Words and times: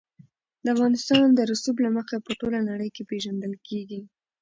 افغانستان 0.73 1.25
د 1.33 1.39
رسوب 1.51 1.75
له 1.85 1.89
مخې 1.97 2.17
په 2.25 2.31
ټوله 2.39 2.59
نړۍ 2.69 2.89
کې 2.95 3.03
پېژندل 3.09 3.53
کېږي. 3.67 4.01